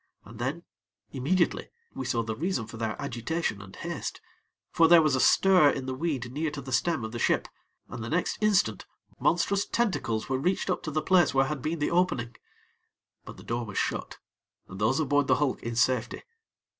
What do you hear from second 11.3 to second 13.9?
where had been the opening; but the door was